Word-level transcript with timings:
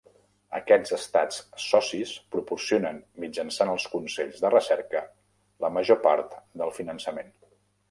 Aquests 0.59 0.93
estats 0.95 1.35
socis 1.63 2.13
proporcionen, 2.37 2.97
mitjançant 3.25 3.73
els 3.75 3.87
consells 3.93 4.41
de 4.47 4.53
recerca, 4.55 5.05
la 5.67 5.73
major 5.79 6.03
part 6.09 6.37
del 6.65 6.77
finançament. 6.83 7.33